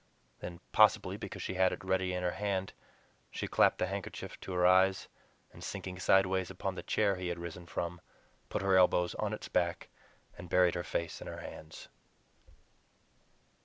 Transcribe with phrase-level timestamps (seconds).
[0.39, 2.73] Then, possibly because she had it ready in her hand,
[3.29, 5.07] she clapped the handkerchief to her eyes,
[5.53, 8.01] and sinking sideways upon the chair he had risen from,
[8.49, 9.89] put her elbows on its back,
[10.35, 11.87] and buried her face in her hands.